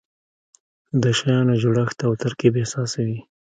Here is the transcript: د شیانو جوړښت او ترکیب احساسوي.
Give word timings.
د 1.01 1.03
شیانو 1.17 1.53
جوړښت 1.61 1.97
او 2.07 2.11
ترکیب 2.21 2.53
احساسوي. 2.61 3.19